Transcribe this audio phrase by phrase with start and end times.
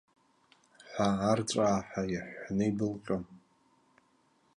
[0.91, 3.23] Ҳәа, арҵәааҳәа иҳәҳәаны, идәылҟьон.